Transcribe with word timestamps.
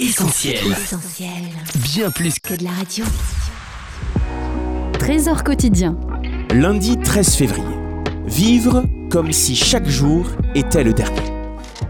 Essentiel. 0.00 0.60
Bien 1.82 2.12
plus 2.12 2.38
que 2.38 2.54
de 2.54 2.62
la 2.62 2.70
radio. 2.70 3.04
Trésor 4.92 5.42
quotidien. 5.42 5.96
Lundi 6.54 6.96
13 6.96 7.34
février. 7.34 7.64
Vivre 8.24 8.84
comme 9.10 9.32
si 9.32 9.56
chaque 9.56 9.88
jour 9.88 10.24
était 10.54 10.84
le 10.84 10.92
dernier. 10.92 11.32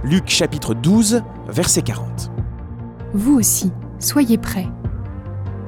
Luc 0.04 0.30
chapitre 0.30 0.72
12, 0.72 1.22
verset 1.48 1.82
40. 1.82 2.30
Vous 3.12 3.34
aussi, 3.34 3.72
soyez 3.98 4.38
prêts. 4.38 4.68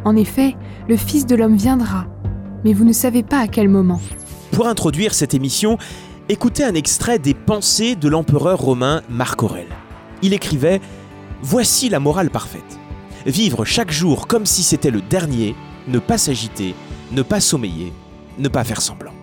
En 0.07 0.17
effet, 0.17 0.57
le 0.89 0.97
Fils 0.97 1.27
de 1.27 1.37
l'homme 1.37 1.57
viendra, 1.57 2.07
mais 2.65 2.73
vous 2.73 2.87
ne 2.87 2.95
savez 2.95 3.23
pas 3.23 3.41
à 3.41 3.49
quel 3.49 3.69
moment. 3.69 4.01
Pour 4.53 4.67
introduire 4.67 5.13
cette 5.13 5.35
émission, 5.35 5.77
écoutez 6.31 6.65
un 6.65 6.75
extrait 6.75 7.19
des 7.19 7.35
pensées 7.35 7.97
de 7.97 8.09
l'empereur 8.09 8.59
romain 8.61 9.03
Marc 9.11 9.43
Aurèle. 9.43 9.69
Il 10.23 10.33
écrivait 10.33 10.81
Voici 11.43 11.89
la 11.89 12.01
morale 12.01 12.29
parfaite. 12.29 12.79
Vivre 13.25 13.65
chaque 13.65 13.91
jour 13.91 14.27
comme 14.27 14.45
si 14.45 14.63
c'était 14.63 14.91
le 14.91 15.01
dernier, 15.01 15.57
ne 15.89 15.99
pas 15.99 16.19
s'agiter, 16.19 16.75
ne 17.13 17.23
pas 17.23 17.41
sommeiller, 17.41 17.95
ne 18.39 18.49
pas 18.49 18.63
faire 18.63 18.83
semblant. 18.83 19.15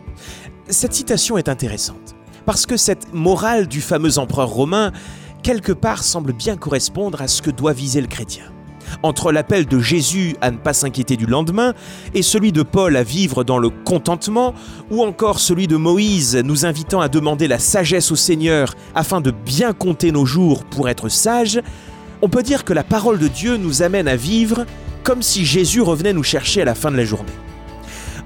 Cette 0.68 0.94
citation 0.94 1.38
est 1.38 1.48
intéressante, 1.48 2.16
parce 2.46 2.66
que 2.66 2.76
cette 2.76 3.14
morale 3.14 3.68
du 3.68 3.82
fameux 3.82 4.18
empereur 4.18 4.50
romain, 4.50 4.92
quelque 5.44 5.72
part, 5.72 6.04
semble 6.04 6.34
bien 6.34 6.58
correspondre 6.58 7.22
à 7.22 7.28
ce 7.28 7.44
que 7.44 7.52
doit 7.52 7.74
viser 7.74 8.02
le 8.02 8.08
chrétien. 8.08 8.46
Entre 9.04 9.32
l'appel 9.32 9.68
de 9.68 9.80
Jésus 9.80 10.36
à 10.42 10.50
ne 10.50 10.58
pas 10.58 10.74
s'inquiéter 10.74 11.18
du 11.18 11.28
lendemain 11.28 11.76
et 12.16 12.24
celui 12.24 12.52
de 12.52 12.64
Paul 12.64 12.96
à 12.96 13.04
vivre 13.04 13.44
dans 13.44 13.60
le 13.60 13.70
contentement, 13.70 14.56
ou 14.90 15.04
encore 15.04 15.40
celui 15.40 15.68
de 15.68 15.76
Moïse 15.76 16.36
nous 16.36 16.66
invitant 16.66 17.00
à 17.00 17.10
demander 17.10 17.48
la 17.48 17.60
sagesse 17.60 18.12
au 18.12 18.16
Seigneur 18.16 18.74
afin 18.96 19.22
de 19.22 19.30
bien 19.30 19.74
compter 19.74 20.12
nos 20.12 20.26
jours 20.26 20.64
pour 20.64 20.90
être 20.90 21.10
sages, 21.10 21.62
on 22.22 22.30
peut 22.30 22.44
dire 22.44 22.64
que 22.64 22.74
la 22.74 22.84
parole 22.84 23.20
de 23.20 23.28
Dieu 23.28 23.58
nous 23.58 23.82
amène 23.82 24.08
à 24.08 24.16
vivre 24.16 24.66
comme 25.04 25.22
si 25.22 25.46
Jésus 25.46 25.82
revenait 25.82 26.14
nous 26.14 26.24
chercher 26.24 26.62
à 26.62 26.66
la 26.66 26.76
fin 26.76 26.92
de 26.92 26.98
la 26.98 27.06
journée. 27.06 27.32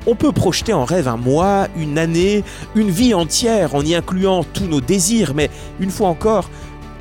On 0.08 0.16
peut 0.16 0.32
projeter 0.32 0.74
en 0.74 0.84
rêve 0.84 1.08
un 1.08 1.18
mois, 1.18 1.68
une 1.78 2.00
année, 2.00 2.44
une 2.74 2.90
vie 2.90 3.14
entière 3.14 3.76
en 3.76 3.82
y 3.82 3.94
incluant 3.94 4.44
tous 4.44 4.66
nos 4.66 4.82
désirs, 4.82 5.34
mais 5.36 5.52
une 5.80 5.92
fois 5.92 6.08
encore, 6.08 6.50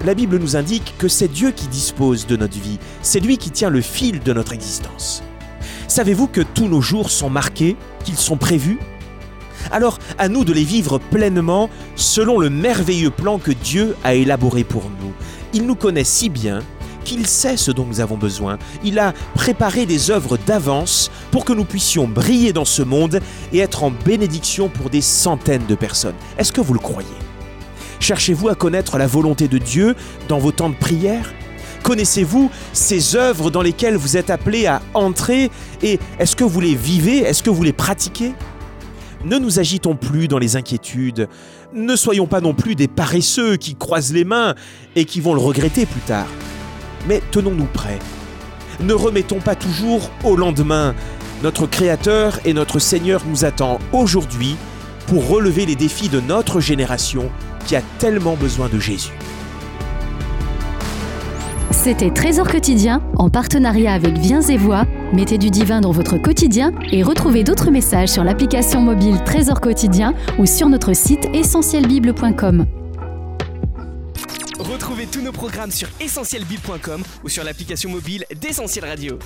la 0.05 0.15
Bible 0.15 0.39
nous 0.39 0.57
indique 0.57 0.95
que 0.99 1.09
c'est 1.09 1.29
Dieu 1.29 1.51
qui 1.51 1.67
dispose 1.69 2.27
de 2.27 2.37
notre 2.37 2.59
vie, 2.59 2.79
c'est 3.01 3.21
lui 3.21 3.39
qui 3.39 3.51
tient 3.51 3.71
le 3.71 3.81
fil 3.81 4.21
de 4.21 4.33
notre 4.33 4.53
existence. 4.53 5.23
Savez-vous 5.89 6.27
que 6.27 6.43
tous 6.43 6.69
nos 6.69 6.83
jours 6.83 7.11
sont 7.11 7.31
marqués, 7.31 7.77
qu'ils 8.05 8.17
sont 8.17 8.37
prévus? 8.37 8.79
Alors 9.71 9.99
à 10.19 10.29
nous 10.29 10.45
de 10.45 10.53
les 10.53 10.65
vivre 10.65 10.99
pleinement 10.99 11.71
selon 11.97 12.39
le 12.39 12.51
merveilleux 12.51 13.11
plan 13.11 13.39
que 13.39 13.53
Dieu 13.53 13.97
a 14.05 14.15
élaboré 14.15 14.65
pour 14.65 14.85
nous. 14.85 15.13
Il 15.53 15.67
nous 15.67 15.75
connaît 15.75 16.05
si 16.05 16.29
bien 16.29 16.61
qu'il 17.05 17.27
sait 17.27 17.57
ce 17.57 17.71
dont 17.71 17.87
nous 17.87 18.01
avons 18.01 18.17
besoin. 18.17 18.59
Il 18.85 18.99
a 18.99 19.13
préparé 19.35 19.87
des 19.87 20.11
œuvres 20.11 20.39
d'avance 20.47 21.11
pour 21.31 21.45
que 21.45 21.53
nous 21.53 21.65
puissions 21.65 22.07
briller 22.07 22.53
dans 22.53 22.65
ce 22.65 22.83
monde 22.83 23.21
et 23.53 23.59
être 23.59 23.83
en 23.83 23.91
bénédiction 23.91 24.69
pour 24.69 24.91
des 24.91 25.01
centaines 25.01 25.67
de 25.67 25.75
personnes. 25.75 26.15
Est-ce 26.39 26.53
que 26.53 26.61
vous 26.61 26.75
le 26.75 26.81
croyez? 26.81 27.09
Cherchez-vous 28.01 28.49
à 28.49 28.55
connaître 28.55 28.99
la 28.99 29.07
volonté 29.07 29.47
de 29.49 29.59
Dieu 29.59 29.95
dans 30.29 30.39
vos 30.39 30.53
temps 30.53 30.71
de 30.71 30.75
prière? 30.75 31.33
Connaissez-vous 31.83 32.51
ces 32.73 33.17
œuvres 33.17 33.51
dans 33.51 33.63
lesquelles 33.63 33.97
vous 33.97 34.17
êtes 34.17 34.31
appelés 34.31 34.67
à 34.67 34.83
entrer 34.95 35.51
et 35.83 35.99
est-ce 36.19 36.37
que 36.37 36.45
vous 36.45 36.61
les 36.61 36.75
vivez? 36.75 37.19
Est-ce 37.19 37.43
que 37.43 37.51
vous 37.51 37.63
les 37.63 37.73
pratiquez? 37.73 38.33
Ne 39.25 39.39
nous 39.39 39.59
agitons 39.59 39.97
plus 39.97 40.29
dans 40.29 40.39
les 40.39 40.57
inquiétudes, 40.57 41.29
ne 41.75 41.95
soyons 41.95 42.27
pas 42.27 42.41
non 42.41 42.55
plus 42.55 42.75
des 42.75 42.89
paresseux 42.89 43.57
qui 43.57 43.75
croisent 43.75 44.15
les 44.15 44.25
mains 44.25 44.55
et 44.97 45.05
qui 45.05 45.21
vont 45.21 45.35
le 45.35 45.41
regretter 45.41 45.85
plus 45.85 46.01
tard 46.01 46.27
mais 47.07 47.23
tenons-nous 47.31 47.67
prêts. 47.67 47.99
Ne 48.81 48.95
remettons 48.95 49.41
pas 49.41 49.55
toujours 49.55 50.11
au 50.25 50.37
lendemain. 50.37 50.95
Notre 51.43 51.67
Créateur 51.67 52.39
et 52.45 52.53
notre 52.53 52.79
Seigneur 52.79 53.23
nous 53.27 53.45
attend 53.45 53.79
aujourd'hui 53.93 54.57
pour 55.07 55.29
relever 55.29 55.67
les 55.67 55.77
défis 55.77 56.09
de 56.09 56.21
notre 56.21 56.61
génération 56.61 57.31
qui 57.67 57.77
a 57.77 57.83
tellement 57.99 58.37
besoin 58.37 58.69
de 58.69 58.79
Jésus. 58.79 59.13
C'était 61.83 62.11
Trésor 62.11 62.47
quotidien 62.47 63.03
en 63.17 63.31
partenariat 63.31 63.95
avec 63.95 64.19
Viens 64.19 64.43
et 64.43 64.59
Voix. 64.59 64.85
Mettez 65.15 65.39
du 65.39 65.51
divin 65.51 65.81
dans 65.81 65.93
votre 65.93 66.19
quotidien 66.19 66.73
et 66.93 67.03
retrouvez 67.03 67.43
d'autres 67.43 67.71
messages 67.71 68.11
sur 68.11 68.23
l'application 68.23 68.83
mobile 68.83 69.17
Trésor 69.25 69.61
quotidien 69.61 70.15
ou 70.39 70.47
sur 70.47 70.69
notre 70.69 70.95
site 70.95 71.27
essentielbible.com. 71.33 72.67
Retrouvez 74.61 75.07
tous 75.07 75.23
nos 75.23 75.33
programmes 75.33 75.71
sur 75.71 75.89
essentielbible.com 76.01 77.03
ou 77.25 77.29
sur 77.31 77.45
l'application 77.45 77.89
mobile 77.89 78.27
d'Essentiel 78.39 78.85
Radio. 78.85 79.19